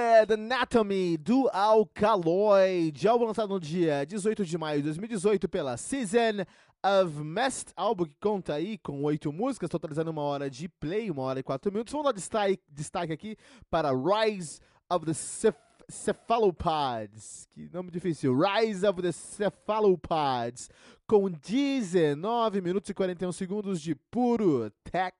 Liquid 0.00 0.32
Anatomy 0.32 1.18
do 1.18 1.48
Alkaloid, 1.52 3.06
álbum 3.06 3.26
lançado 3.26 3.50
no 3.50 3.60
dia 3.60 4.04
18 4.06 4.46
de 4.46 4.56
maio 4.56 4.78
de 4.78 4.84
2018 4.84 5.46
pela 5.46 5.76
Season 5.76 6.44
of 6.82 7.22
Mest, 7.22 7.72
álbum 7.76 8.06
que 8.06 8.16
conta 8.18 8.54
aí 8.54 8.78
com 8.78 9.02
oito 9.02 9.30
músicas, 9.30 9.68
totalizando 9.68 10.10
uma 10.10 10.22
hora 10.22 10.48
de 10.48 10.68
play, 10.68 11.10
uma 11.10 11.22
hora 11.22 11.40
e 11.40 11.42
quatro 11.42 11.70
minutos. 11.70 11.92
Vamos 11.92 12.06
dar 12.06 12.12
destaque, 12.12 12.58
destaque 12.70 13.12
aqui 13.12 13.36
para 13.70 13.90
Rise 13.92 14.60
of 14.90 15.04
the 15.04 15.12
Ceph 15.12 15.56
Cephalopods, 15.88 17.46
que 17.50 17.68
nome 17.72 17.90
difícil, 17.90 18.34
Rise 18.34 18.86
of 18.86 19.02
the 19.02 19.12
Cephalopods, 19.12 20.70
com 21.06 21.28
19 21.28 22.60
minutos 22.62 22.88
e 22.88 22.94
41 22.94 23.32
segundos 23.32 23.82
de 23.82 23.94
puro 23.94 24.70
tech 24.84 25.16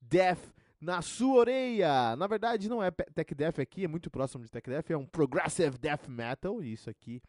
death 0.00 0.52
na 0.82 1.00
sua 1.00 1.36
orelha. 1.36 2.16
Na 2.16 2.26
verdade, 2.26 2.68
não 2.68 2.82
é 2.82 2.90
Tech 2.90 3.32
Death 3.34 3.60
aqui, 3.60 3.84
é 3.84 3.88
muito 3.88 4.10
próximo 4.10 4.44
de 4.44 4.50
Tech 4.50 4.68
Death, 4.68 4.90
é 4.90 4.96
um 4.96 5.06
Progressive 5.06 5.78
Death 5.78 6.08
Metal, 6.08 6.60
e 6.60 6.72
isso 6.72 6.90
aqui 6.90 7.22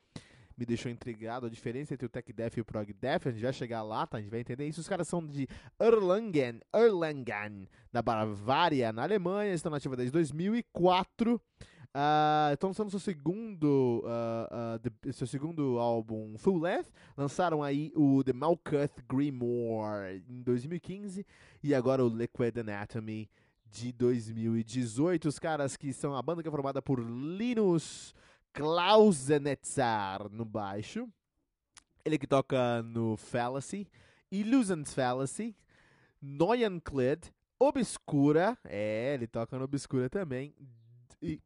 me 0.57 0.65
deixou 0.65 0.91
intrigado. 0.91 1.45
A 1.45 1.49
diferença 1.49 1.93
entre 1.93 2.07
o 2.07 2.09
Tech 2.09 2.33
Death 2.33 2.57
e 2.57 2.61
o 2.61 2.65
Prog 2.65 2.91
Death, 2.91 3.27
a 3.27 3.31
gente 3.31 3.43
vai 3.43 3.53
chegar 3.53 3.83
lá, 3.83 4.07
tá? 4.07 4.17
A 4.17 4.21
gente 4.21 4.31
vai 4.31 4.39
entender 4.39 4.67
isso. 4.67 4.81
Os 4.81 4.87
caras 4.87 5.07
são 5.07 5.25
de 5.25 5.47
Erlangen, 5.79 6.61
Erlangen, 6.73 7.69
da 7.91 8.01
Bavária, 8.01 8.91
na 8.91 9.03
Alemanha, 9.03 9.53
estão 9.53 9.71
nativos 9.71 9.97
desde 9.97 10.11
2004. 10.11 11.39
Uh, 11.95 12.53
estão 12.53 12.71
lançando 12.71 12.89
seu 12.89 12.99
segundo, 12.99 14.03
uh, 14.03 14.75
uh, 14.75 14.79
the, 14.79 15.11
seu 15.11 15.27
segundo 15.27 15.77
álbum 15.77 16.35
Full 16.39 16.59
Length. 16.59 16.91
Lançaram 17.15 17.61
aí 17.61 17.91
o 17.95 18.23
The 18.23 18.33
Malkuth 18.33 19.03
Grimoire 19.07 20.23
em 20.27 20.41
2015 20.41 21.23
e 21.61 21.75
agora 21.75 22.03
o 22.03 22.09
Liquid 22.09 22.57
Anatomy 22.57 23.29
de 23.73 23.91
2018. 23.91 25.27
Os 25.27 25.39
caras 25.39 25.75
que 25.75 25.91
são 25.91 26.15
a 26.15 26.21
banda 26.21 26.43
que 26.43 26.47
é 26.47 26.51
formada 26.51 26.79
por 26.79 26.99
Linus 26.99 28.13
Klausenetzar 28.53 30.29
no 30.29 30.45
baixo. 30.45 31.09
Ele 32.05 32.19
que 32.19 32.27
toca 32.27 32.83
no 32.83 33.17
Fallacy, 33.17 33.87
Illusions 34.31 34.93
Fallacy, 34.93 35.55
Noyan 36.21 36.79
Klid, 36.79 37.33
Obscura, 37.57 38.57
é, 38.63 39.15
ele 39.15 39.25
toca 39.25 39.57
no 39.57 39.63
Obscura 39.63 40.09
também, 40.09 40.53
e 41.21 41.41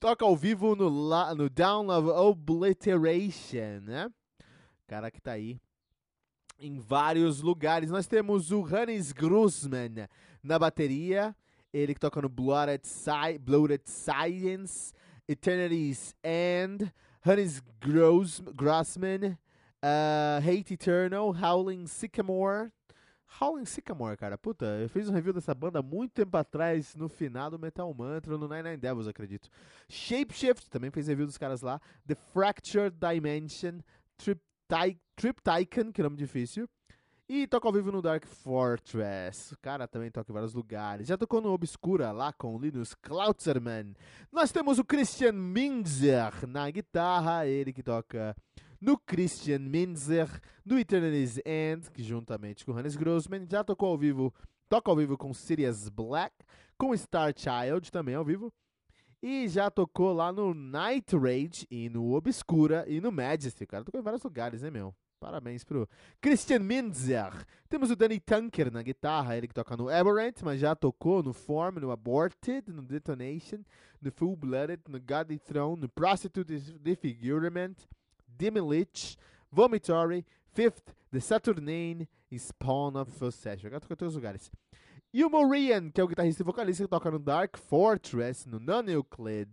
toca 0.00 0.24
ao 0.24 0.34
vivo 0.34 0.74
no, 0.74 0.90
no 1.34 1.50
Down 1.50 1.88
of 1.90 2.08
Obliteration, 2.08 3.80
né? 3.82 4.10
Cara 4.88 5.10
que 5.10 5.20
tá 5.20 5.32
aí 5.32 5.60
em 6.58 6.78
vários 6.78 7.42
lugares. 7.42 7.90
Nós 7.90 8.06
temos 8.06 8.50
o 8.50 8.62
Hannes 8.62 9.12
Grossman 9.12 10.08
na 10.42 10.58
bateria, 10.58 11.36
ele 11.72 11.94
que 11.94 12.00
toca 12.00 12.20
no 12.20 12.28
Blooded, 12.28 12.82
Blooded 13.40 13.82
Science, 13.86 14.92
Eternity's 15.28 16.14
End, 16.24 16.92
Hannes 17.24 17.62
Gross 17.80 18.40
Grossman, 18.54 19.38
uh, 19.82 20.40
Hate 20.40 20.74
Eternal, 20.74 21.32
Howling 21.32 21.86
Sycamore, 21.86 22.70
Howling 23.40 23.64
Sycamore, 23.64 24.16
cara, 24.16 24.36
puta, 24.36 24.66
eu 24.66 24.88
fiz 24.88 25.08
um 25.08 25.12
review 25.12 25.32
dessa 25.32 25.54
banda 25.54 25.80
muito 25.80 26.12
tempo 26.12 26.36
atrás, 26.36 26.96
no 26.96 27.08
final 27.08 27.50
do 27.50 27.58
Metal 27.58 27.92
Mantra, 27.94 28.36
no 28.36 28.48
Nine 28.48 28.64
Nine 28.64 28.76
Devils, 28.76 29.06
acredito. 29.06 29.48
Shapeshift, 29.88 30.68
também 30.68 30.90
fez 30.90 31.06
review 31.06 31.26
dos 31.26 31.38
caras 31.38 31.62
lá. 31.62 31.80
The 32.06 32.16
Fractured 32.16 32.96
Dimension, 32.98 33.80
Trip, 34.18 34.40
Trip 35.14 35.40
Tycoon, 35.42 35.92
que 35.92 36.02
nome 36.02 36.16
difícil. 36.16 36.68
E 37.32 37.46
toca 37.46 37.68
ao 37.68 37.72
vivo 37.72 37.92
no 37.92 38.02
Dark 38.02 38.26
Fortress. 38.26 39.54
O 39.54 39.58
cara 39.58 39.86
também 39.86 40.10
toca 40.10 40.32
em 40.32 40.34
vários 40.34 40.52
lugares. 40.52 41.06
Já 41.06 41.16
tocou 41.16 41.40
no 41.40 41.52
Obscura, 41.52 42.10
lá 42.10 42.32
com 42.32 42.56
o 42.56 42.58
Linus 42.58 42.92
Klautzerman. 42.92 43.94
Nós 44.32 44.50
temos 44.50 44.80
o 44.80 44.84
Christian 44.84 45.30
Minzer 45.30 46.44
na 46.48 46.68
guitarra, 46.68 47.46
ele 47.46 47.72
que 47.72 47.84
toca 47.84 48.34
no 48.80 48.98
Christian 48.98 49.60
Minzer, 49.60 50.28
no 50.64 50.76
Eternity's 50.76 51.40
End, 51.46 51.88
que 51.92 52.02
juntamente 52.02 52.66
com 52.66 52.72
Hannes 52.72 52.96
Grossman 52.96 53.46
já 53.48 53.62
tocou 53.62 53.90
ao 53.90 53.96
vivo, 53.96 54.34
toca 54.68 54.90
ao 54.90 54.96
vivo 54.96 55.16
com 55.16 55.32
Sirius 55.32 55.88
Black, 55.88 56.34
com 56.76 56.96
Star 56.96 57.32
Child 57.32 57.92
também 57.92 58.16
ao 58.16 58.24
vivo. 58.24 58.52
E 59.22 59.46
já 59.46 59.70
tocou 59.70 60.12
lá 60.12 60.32
no 60.32 60.52
Night 60.52 61.16
Rage 61.16 61.64
e 61.70 61.88
no 61.88 62.12
Obscura 62.12 62.84
e 62.88 63.00
no 63.00 63.12
Majesty, 63.12 63.64
cara. 63.66 63.84
Tocou 63.84 64.00
em 64.00 64.02
vários 64.02 64.24
lugares, 64.24 64.62
né, 64.62 64.70
meu? 64.72 64.92
Parabéns 65.20 65.62
pro 65.62 65.86
Christian 66.18 66.60
Minzer. 66.60 67.30
Temos 67.68 67.90
o 67.90 67.94
Danny 67.94 68.18
Tunker 68.18 68.72
na 68.72 68.82
guitarra, 68.82 69.36
ele 69.36 69.46
que 69.46 69.52
toca 69.52 69.76
no 69.76 69.90
Aberrant, 69.90 70.40
mas 70.42 70.58
já 70.58 70.74
tocou 70.74 71.22
no 71.22 71.34
Form, 71.34 71.78
no 71.78 71.90
Aborted, 71.90 72.72
no 72.72 72.80
Detonation, 72.80 73.58
no 74.00 74.10
Full 74.10 74.34
Blooded, 74.34 74.82
no 74.88 74.98
Godly 74.98 75.38
Throne, 75.38 75.82
no 75.82 75.90
Prostitute 75.90 76.58
Disfigurement, 76.58 77.74
Dimilich, 78.26 79.18
Vomitory, 79.52 80.24
Fifth, 80.54 80.96
The 81.12 81.20
Saturnine 81.20 82.08
e 82.30 82.38
Spawn 82.38 82.96
of 82.96 83.12
Possession. 83.18 83.66
Agora 83.66 83.80
toca 83.80 83.92
em 83.92 83.96
todos 83.98 84.14
os 84.14 84.16
lugares. 84.16 84.50
E 85.12 85.22
o 85.22 85.28
Morian, 85.28 85.90
que 85.90 86.00
é 86.00 86.04
o 86.04 86.08
guitarrista 86.08 86.42
e 86.42 86.46
vocalista 86.46 86.84
que 86.84 86.88
toca 86.88 87.10
no 87.10 87.18
Dark 87.18 87.58
Fortress, 87.58 88.48
no 88.48 88.58
Non-Euclid, 88.58 89.50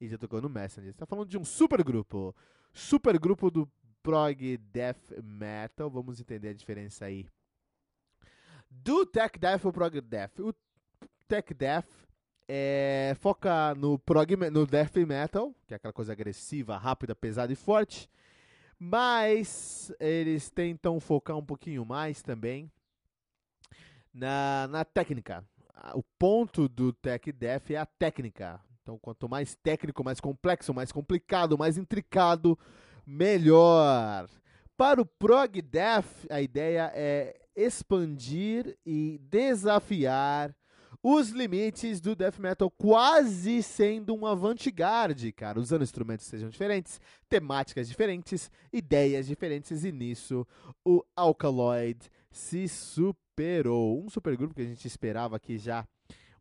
e 0.00 0.06
já 0.06 0.16
tocou 0.16 0.40
no 0.40 0.48
Messenger. 0.48 0.94
Tá 0.94 1.06
falando 1.06 1.28
de 1.28 1.36
um 1.36 1.44
super 1.44 1.82
grupo. 1.82 2.32
Super 2.72 3.18
grupo 3.18 3.50
do 3.50 3.68
prog 4.02 4.56
death 4.72 5.12
metal. 5.22 5.90
Vamos 5.90 6.20
entender 6.20 6.48
a 6.48 6.54
diferença 6.54 7.04
aí. 7.04 7.26
Do 8.70 9.06
tech 9.06 9.38
death 9.38 9.64
ou 9.64 9.72
prog 9.72 10.00
death. 10.00 10.38
O 10.40 10.54
tech 11.28 11.52
death 11.54 11.86
é, 12.48 13.14
foca 13.20 13.74
no 13.74 13.98
prog 13.98 14.36
no 14.50 14.66
death 14.66 14.96
metal, 14.96 15.54
que 15.66 15.74
é 15.74 15.76
aquela 15.76 15.92
coisa 15.92 16.12
agressiva, 16.12 16.76
rápida, 16.76 17.14
pesada 17.14 17.52
e 17.52 17.56
forte. 17.56 18.10
Mas 18.78 19.92
eles 20.00 20.50
tentam 20.50 20.98
focar 20.98 21.36
um 21.36 21.44
pouquinho 21.44 21.84
mais 21.84 22.20
também 22.22 22.70
na, 24.12 24.66
na 24.68 24.84
técnica. 24.84 25.44
O 25.94 26.02
ponto 26.18 26.68
do 26.68 26.92
tech 26.92 27.30
death 27.32 27.70
é 27.70 27.76
a 27.76 27.86
técnica. 27.86 28.60
Então, 28.82 28.98
quanto 28.98 29.28
mais 29.28 29.54
técnico, 29.54 30.02
mais 30.02 30.20
complexo, 30.20 30.74
mais 30.74 30.90
complicado, 30.90 31.56
mais 31.56 31.78
intricado, 31.78 32.58
melhor. 33.06 34.28
Para 34.76 35.00
o 35.00 35.06
Prog 35.06 35.60
Death, 35.60 36.26
a 36.30 36.40
ideia 36.40 36.90
é 36.94 37.38
expandir 37.54 38.76
e 38.84 39.18
desafiar 39.22 40.54
os 41.02 41.30
limites 41.30 42.00
do 42.00 42.14
death 42.14 42.38
metal, 42.38 42.70
quase 42.70 43.60
sendo 43.62 44.14
um 44.14 44.24
avant-garde, 44.24 45.32
cara, 45.32 45.58
usando 45.58 45.82
instrumentos 45.82 46.26
sejam 46.26 46.48
diferentes, 46.48 47.00
temáticas 47.28 47.88
diferentes, 47.88 48.50
ideias 48.72 49.26
diferentes, 49.26 49.84
e 49.84 49.90
nisso 49.90 50.46
o 50.84 51.02
Alkaloid 51.16 51.98
se 52.30 52.68
superou. 52.68 54.00
Um 54.04 54.08
supergrupo 54.08 54.54
que 54.54 54.62
a 54.62 54.66
gente 54.66 54.86
esperava 54.86 55.36
aqui 55.36 55.58
já 55.58 55.84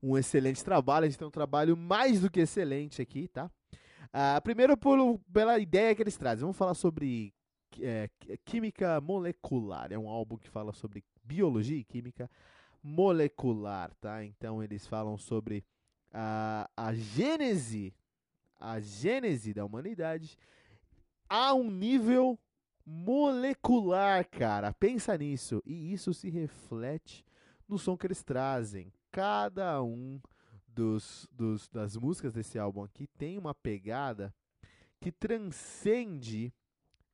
um 0.02 0.18
excelente 0.18 0.64
trabalho, 0.64 1.06
a 1.06 1.10
gente 1.10 1.18
tem 1.18 1.28
um 1.28 1.32
trabalho 1.32 1.76
mais 1.76 2.22
do 2.22 2.30
que 2.30 2.42
excelente 2.42 3.02
aqui, 3.02 3.28
tá? 3.28 3.50
Uh, 4.14 4.42
primeiro, 4.42 4.78
pela 5.32 5.58
ideia 5.60 5.96
que 5.96 6.02
eles 6.02 6.18
trazem. 6.18 6.42
Vamos 6.42 6.58
falar 6.58 6.74
sobre 6.74 7.34
é, 7.80 8.10
Química 8.44 9.00
Molecular. 9.00 9.92
É 9.92 9.98
um 9.98 10.10
álbum 10.10 10.38
que 10.38 10.50
fala 10.50 10.74
sobre 10.74 11.04
biologia 11.24 11.78
e 11.78 11.84
química 11.84 12.30
molecular, 12.84 13.94
tá? 14.02 14.24
Então, 14.26 14.62
eles 14.62 14.86
falam 14.88 15.18
sobre 15.18 15.64
a, 16.12 16.70
a 16.76 16.94
gênese, 16.94 17.94
a 18.60 18.80
gênese 18.80 19.54
da 19.54 19.64
humanidade 19.64 20.38
a 21.30 21.54
um 21.54 21.72
nível 21.72 22.38
molecular, 22.86 24.28
cara. 24.30 24.74
Pensa 24.74 25.18
nisso. 25.18 25.62
E 25.66 25.94
isso 25.94 26.14
se 26.14 26.30
reflete 26.30 27.24
no 27.68 27.78
som 27.78 27.96
que 27.96 28.06
eles 28.08 28.24
trazem. 28.24 28.92
Cada 29.12 29.82
um 29.82 30.20
dos, 30.74 31.28
dos, 31.32 31.68
das 31.70 31.96
músicas 31.96 32.34
desse 32.34 32.58
álbum 32.58 32.84
aqui 32.84 33.08
tem 33.18 33.38
uma 33.38 33.54
pegada 33.54 34.34
que 35.00 35.12
transcende 35.12 36.54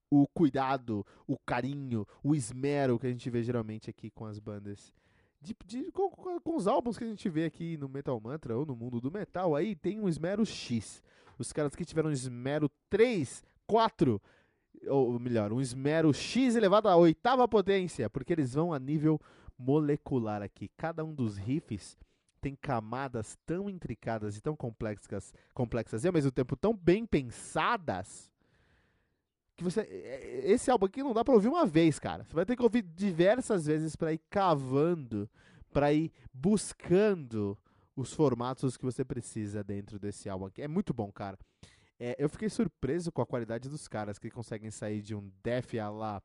o 0.09 0.27
cuidado, 0.27 1.05
o 1.25 1.37
carinho, 1.37 2.05
o 2.23 2.33
esmero 2.33 2.97
que 2.97 3.07
a 3.07 3.09
gente 3.09 3.29
vê 3.29 3.43
geralmente 3.43 3.89
aqui 3.89 4.09
com 4.09 4.25
as 4.25 4.39
bandas. 4.39 4.93
De, 5.41 5.55
de, 5.65 5.91
com, 5.91 6.09
com, 6.09 6.55
os 6.55 6.67
álbuns 6.67 6.97
que 6.97 7.03
a 7.03 7.07
gente 7.07 7.29
vê 7.29 7.45
aqui 7.45 7.77
no 7.77 7.87
Metal 7.87 8.19
Mantra 8.19 8.57
ou 8.57 8.65
no 8.65 8.75
mundo 8.75 8.99
do 8.99 9.11
metal, 9.11 9.55
aí 9.55 9.75
tem 9.75 9.99
um 9.99 10.09
esmero 10.09 10.45
X. 10.45 11.03
Os 11.37 11.53
caras 11.53 11.75
que 11.75 11.85
tiveram 11.85 12.09
um 12.09 12.13
esmero 12.13 12.69
3, 12.89 13.43
4, 13.67 14.21
ou 14.87 15.19
melhor, 15.19 15.53
um 15.53 15.61
esmero 15.61 16.13
X 16.13 16.55
elevado 16.55 16.89
à 16.89 16.95
oitava 16.95 17.47
potência, 17.47 18.09
porque 18.09 18.33
eles 18.33 18.53
vão 18.53 18.73
a 18.73 18.79
nível 18.79 19.19
molecular 19.57 20.41
aqui. 20.41 20.69
Cada 20.75 21.03
um 21.03 21.13
dos 21.13 21.37
riffs 21.37 21.97
tem 22.47 22.55
camadas 22.55 23.37
tão 23.45 23.69
intricadas 23.69 24.37
e 24.37 24.41
tão 24.41 24.55
complexas, 24.55 25.33
complexas 25.53 26.05
e 26.05 26.07
ao 26.07 26.13
mesmo 26.13 26.31
tempo 26.31 26.55
tão 26.55 26.73
bem 26.73 27.05
pensadas 27.05 28.31
que 29.57 29.65
você 29.65 29.81
esse 30.45 30.71
álbum 30.71 30.85
aqui 30.85 31.03
não 31.03 31.13
dá 31.13 31.25
para 31.25 31.33
ouvir 31.33 31.49
uma 31.49 31.65
vez, 31.65 31.99
cara. 31.99 32.23
Você 32.23 32.33
vai 32.33 32.45
ter 32.45 32.55
que 32.55 32.63
ouvir 32.63 32.83
diversas 32.83 33.65
vezes 33.65 33.97
para 33.97 34.13
ir 34.13 34.21
cavando, 34.29 35.29
para 35.73 35.91
ir 35.91 36.09
buscando 36.33 37.57
os 37.97 38.13
formatos 38.13 38.77
que 38.77 38.85
você 38.85 39.03
precisa 39.03 39.61
dentro 39.61 39.99
desse 39.99 40.29
álbum 40.29 40.45
aqui. 40.45 40.61
É 40.61 40.69
muito 40.69 40.93
bom, 40.93 41.11
cara. 41.11 41.37
É, 41.99 42.15
eu 42.17 42.29
fiquei 42.29 42.47
surpreso 42.47 43.11
com 43.11 43.21
a 43.21 43.25
qualidade 43.25 43.67
dos 43.67 43.89
caras 43.89 44.17
que 44.17 44.31
conseguem 44.31 44.71
sair 44.71 45.01
de 45.01 45.13
um 45.13 45.29
death 45.43 45.73
a 45.73 45.89
lá 45.89 46.21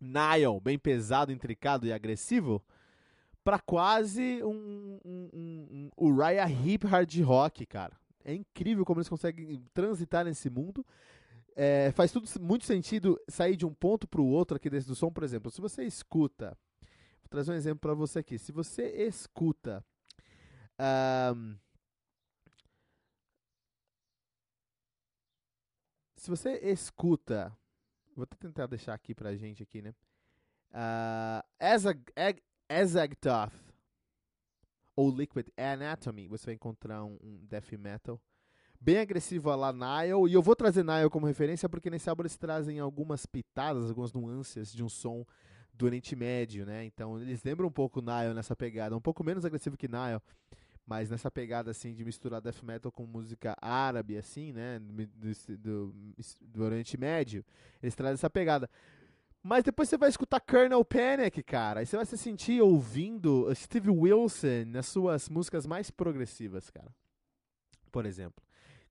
Nile, 0.00 0.60
bem 0.62 0.78
pesado, 0.78 1.30
intricado 1.30 1.86
e 1.86 1.92
agressivo, 1.92 2.64
para 3.44 3.58
quase 3.58 4.42
um, 4.44 4.98
um, 5.04 5.30
um, 5.32 5.90
um 5.98 6.08
Uriah 6.08 6.48
Heep 6.50 6.86
hard 6.86 7.20
rock, 7.20 7.66
cara. 7.66 7.96
É 8.24 8.32
incrível 8.34 8.84
como 8.84 9.00
eles 9.00 9.08
conseguem 9.08 9.64
transitar 9.74 10.24
nesse 10.24 10.48
mundo. 10.48 10.86
É, 11.54 11.90
faz 11.92 12.12
tudo 12.12 12.28
muito 12.40 12.64
sentido 12.64 13.20
sair 13.28 13.56
de 13.56 13.66
um 13.66 13.74
ponto 13.74 14.06
para 14.06 14.20
o 14.20 14.26
outro 14.26 14.56
aqui 14.56 14.70
dentro 14.70 14.88
do 14.88 14.94
som. 14.94 15.10
Por 15.10 15.24
exemplo, 15.24 15.50
se 15.50 15.60
você 15.60 15.84
escuta, 15.84 16.56
vou 17.20 17.28
trazer 17.28 17.50
um 17.50 17.56
exemplo 17.56 17.80
para 17.80 17.94
você 17.94 18.20
aqui. 18.20 18.38
Se 18.38 18.52
você 18.52 18.84
escuta 19.06 19.84
um, 20.82 21.56
se 26.16 26.30
você 26.30 26.58
escuta, 26.62 27.56
vou 28.16 28.26
tentar 28.26 28.66
deixar 28.66 28.94
aqui 28.94 29.14
pra 29.14 29.36
gente 29.36 29.62
aqui, 29.62 29.82
né? 29.82 29.94
Uh, 30.70 31.44
Azagthoth 32.80 33.52
ou 34.94 35.10
Liquid 35.10 35.48
Anatomy, 35.56 36.28
você 36.28 36.46
vai 36.46 36.54
encontrar 36.54 37.04
um, 37.04 37.18
um 37.22 37.46
death 37.46 37.72
metal 37.72 38.20
bem 38.82 38.98
agressivo 38.98 39.54
lá 39.54 39.72
Nile, 39.72 40.28
e 40.28 40.34
eu 40.34 40.42
vou 40.42 40.56
trazer 40.56 40.84
Nile 40.84 41.08
como 41.08 41.24
referência 41.24 41.68
porque 41.68 41.88
nesse 41.88 42.10
álbum 42.10 42.22
eles 42.22 42.36
trazem 42.36 42.80
algumas 42.80 43.24
pitadas, 43.24 43.88
algumas 43.88 44.12
nuances 44.12 44.72
de 44.72 44.82
um 44.82 44.88
som 44.88 45.24
do 45.72 45.86
Oriente 45.86 46.16
Médio, 46.16 46.66
né? 46.66 46.84
Então 46.84 47.20
eles 47.20 47.42
lembram 47.44 47.68
um 47.68 47.72
pouco 47.72 48.00
Nile 48.00 48.34
nessa 48.34 48.56
pegada, 48.56 48.96
um 48.96 49.00
pouco 49.00 49.22
menos 49.22 49.44
agressivo 49.44 49.76
que 49.76 49.86
Nile, 49.86 50.20
mas 50.84 51.08
nessa 51.08 51.30
pegada 51.30 51.70
assim 51.70 51.94
de 51.94 52.04
misturar 52.04 52.40
death 52.40 52.62
metal 52.64 52.90
com 52.90 53.06
música 53.06 53.56
árabe 53.62 54.16
assim, 54.16 54.52
né, 54.52 54.80
do, 54.80 55.56
do, 55.56 55.94
do 56.40 56.64
Oriente 56.64 56.98
Médio, 56.98 57.44
eles 57.80 57.94
trazem 57.94 58.14
essa 58.14 58.28
pegada. 58.28 58.68
Mas 59.42 59.64
depois 59.64 59.88
você 59.88 59.98
vai 59.98 60.08
escutar 60.08 60.40
Colonel 60.40 60.84
Panic, 60.84 61.42
cara, 61.42 61.80
aí 61.80 61.86
você 61.86 61.96
vai 61.96 62.06
se 62.06 62.16
sentir 62.16 62.62
ouvindo 62.62 63.52
Steve 63.54 63.90
Wilson 63.90 64.66
nas 64.68 64.86
suas 64.86 65.28
músicas 65.28 65.66
mais 65.66 65.90
progressivas, 65.90 66.70
cara. 66.70 66.94
Por 67.90 68.06
exemplo, 68.06 68.42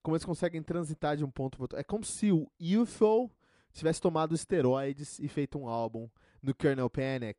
como 0.02 0.14
eles 0.14 0.24
conseguem 0.24 0.62
transitar 0.62 1.16
de 1.16 1.24
um 1.24 1.30
ponto 1.30 1.56
para 1.56 1.64
outro. 1.64 1.78
É 1.78 1.82
como 1.82 2.04
se 2.04 2.30
o 2.30 2.46
UFO 2.60 3.30
tivesse 3.72 4.00
tomado 4.00 4.34
esteroides 4.34 5.18
e 5.18 5.26
feito 5.26 5.58
um 5.58 5.66
álbum 5.66 6.08
no 6.42 6.54
Colonel 6.54 6.90
Panic. 6.90 7.38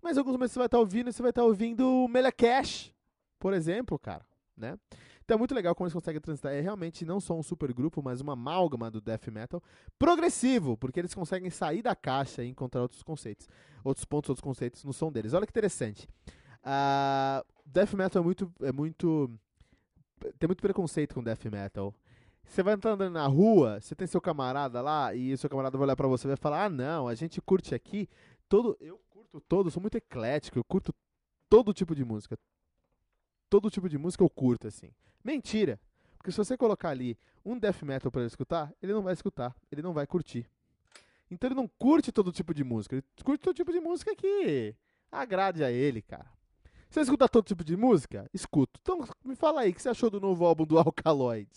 Mas 0.00 0.16
alguns 0.16 0.32
momentos 0.32 0.52
você 0.52 0.58
vai 0.58 0.66
estar 0.66 0.78
ouvindo, 0.78 1.12
você 1.12 1.22
vai 1.22 1.30
estar 1.30 1.44
ouvindo 1.44 2.08
Melacash, 2.08 2.94
por 3.38 3.52
exemplo, 3.52 3.98
cara, 3.98 4.24
né? 4.56 4.78
Então 5.24 5.36
é 5.36 5.38
muito 5.38 5.54
legal 5.54 5.74
como 5.74 5.86
eles 5.86 5.94
conseguem 5.94 6.20
transitar. 6.20 6.52
É 6.52 6.60
realmente 6.60 7.04
não 7.04 7.20
só 7.20 7.34
um 7.38 7.42
super 7.42 7.72
grupo, 7.72 8.02
mas 8.02 8.20
uma 8.20 8.32
amálgama 8.32 8.90
do 8.90 9.00
death 9.00 9.28
metal 9.28 9.62
progressivo, 9.98 10.76
porque 10.76 11.00
eles 11.00 11.14
conseguem 11.14 11.50
sair 11.50 11.82
da 11.82 11.94
caixa 11.94 12.42
e 12.44 12.48
encontrar 12.48 12.82
outros 12.82 13.02
conceitos, 13.02 13.48
outros 13.84 14.04
pontos, 14.04 14.30
outros 14.30 14.42
conceitos 14.42 14.84
no 14.84 14.92
som 14.92 15.10
deles. 15.10 15.32
Olha 15.32 15.46
que 15.46 15.52
interessante. 15.52 16.08
Uh, 16.62 17.44
death 17.66 17.92
metal 17.94 18.22
é 18.22 18.24
muito, 18.24 18.52
é 18.60 18.72
muito, 18.72 19.30
tem 20.38 20.46
muito 20.48 20.60
preconceito 20.62 21.14
com 21.14 21.22
death 21.22 21.44
metal. 21.46 21.94
Você 22.44 22.62
vai 22.62 22.74
andando 22.74 23.08
na 23.08 23.26
rua, 23.26 23.80
você 23.80 23.94
tem 23.94 24.06
seu 24.06 24.20
camarada 24.20 24.80
lá 24.80 25.14
e 25.14 25.36
seu 25.36 25.48
camarada 25.48 25.78
vai 25.78 25.86
olhar 25.86 25.96
para 25.96 26.08
você 26.08 26.26
e 26.26 26.28
vai 26.28 26.36
falar: 26.36 26.64
"Ah, 26.64 26.68
não, 26.68 27.06
a 27.06 27.14
gente 27.14 27.40
curte 27.40 27.74
aqui 27.74 28.08
todo, 28.48 28.76
eu 28.80 29.00
curto 29.08 29.40
todo, 29.40 29.70
sou 29.70 29.80
muito 29.80 29.96
eclético, 29.96 30.58
eu 30.58 30.64
curto 30.64 30.92
todo 31.48 31.72
tipo 31.72 31.94
de 31.94 32.04
música, 32.04 32.36
todo 33.48 33.70
tipo 33.70 33.88
de 33.88 33.96
música 33.96 34.24
eu 34.24 34.28
curto, 34.28 34.66
assim. 34.66 34.90
Mentira! 35.24 35.80
Porque 36.16 36.30
se 36.30 36.38
você 36.38 36.56
colocar 36.56 36.90
ali 36.90 37.18
um 37.44 37.58
death 37.58 37.82
metal 37.82 38.10
para 38.10 38.22
ele 38.22 38.28
escutar, 38.28 38.72
ele 38.80 38.92
não 38.92 39.02
vai 39.02 39.12
escutar, 39.12 39.54
ele 39.70 39.82
não 39.82 39.92
vai 39.92 40.06
curtir. 40.06 40.46
Então 41.30 41.48
ele 41.48 41.54
não 41.54 41.66
curte 41.66 42.12
todo 42.12 42.30
tipo 42.30 42.52
de 42.54 42.62
música, 42.62 42.94
ele 42.94 43.04
curte 43.24 43.42
todo 43.42 43.56
tipo 43.56 43.72
de 43.72 43.80
música 43.80 44.14
que 44.14 44.74
agrade 45.10 45.64
a 45.64 45.70
ele, 45.70 46.02
cara. 46.02 46.30
Você 46.88 47.00
escuta 47.00 47.26
todo 47.28 47.46
tipo 47.46 47.64
de 47.64 47.76
música? 47.76 48.28
Escuto. 48.34 48.78
Então 48.82 49.00
me 49.24 49.34
fala 49.34 49.62
aí, 49.62 49.70
o 49.70 49.74
que 49.74 49.80
você 49.80 49.88
achou 49.88 50.10
do 50.10 50.20
novo 50.20 50.44
álbum 50.44 50.66
do 50.66 50.76
Alkaloid? 50.78 51.48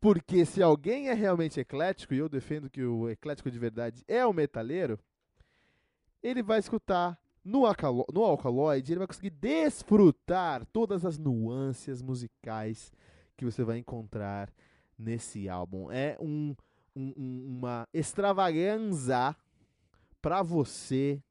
Porque 0.00 0.44
se 0.44 0.62
alguém 0.62 1.08
é 1.08 1.14
realmente 1.14 1.60
eclético, 1.60 2.12
e 2.12 2.18
eu 2.18 2.28
defendo 2.28 2.68
que 2.68 2.82
o 2.82 3.08
eclético 3.08 3.50
de 3.50 3.58
verdade 3.58 4.04
é 4.06 4.26
o 4.26 4.32
metaleiro, 4.32 4.98
ele 6.22 6.42
vai 6.42 6.58
escutar 6.58 7.18
no, 7.46 7.62
no 8.12 8.24
Alkaloid, 8.24 8.90
ele 8.90 8.98
vai 8.98 9.06
conseguir 9.06 9.30
desfrutar 9.30 10.66
todas 10.66 11.04
as 11.04 11.16
nuances 11.16 12.02
musicais 12.02 12.92
que 13.36 13.44
você 13.44 13.62
vai 13.62 13.78
encontrar 13.78 14.52
nesse 14.98 15.48
álbum. 15.48 15.90
É 15.90 16.16
um, 16.20 16.56
um, 16.94 17.12
uma 17.46 17.86
extravaganza 17.94 19.36
para 20.20 20.42
você 20.42 21.22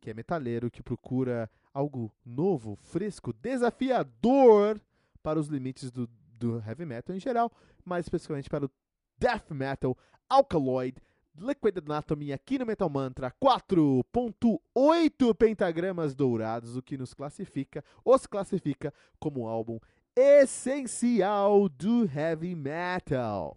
que 0.00 0.10
é 0.10 0.14
metaleiro, 0.14 0.70
que 0.70 0.82
procura 0.82 1.48
algo 1.72 2.10
novo, 2.24 2.74
fresco, 2.74 3.32
desafiador 3.32 4.80
para 5.22 5.38
os 5.38 5.46
limites 5.46 5.90
do, 5.90 6.08
do 6.36 6.58
heavy 6.66 6.84
metal 6.84 7.14
em 7.14 7.20
geral, 7.20 7.52
mais 7.84 8.06
especificamente 8.06 8.48
para 8.48 8.64
o 8.64 8.70
death 9.18 9.50
metal 9.50 9.96
Alkaloid 10.28 10.96
Liquid 11.38 11.78
Anatomy 11.78 12.32
aqui 12.32 12.58
no 12.58 12.66
Metal 12.66 12.88
Mantra 12.88 13.32
4.8 13.42 15.34
pentagramas 15.34 16.14
dourados, 16.14 16.76
o 16.76 16.82
que 16.82 16.98
nos 16.98 17.14
classifica, 17.14 17.84
os 18.04 18.26
classifica 18.26 18.92
como 19.18 19.48
álbum 19.48 19.78
essencial 20.16 21.68
do 21.68 22.04
heavy 22.04 22.54
metal. 22.54 23.56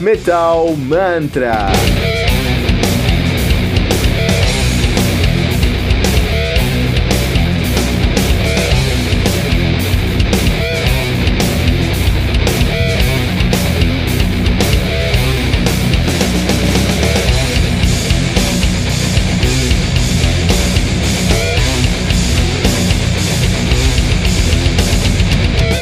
Metal 0.00 0.76
Mantra. 0.76 2.17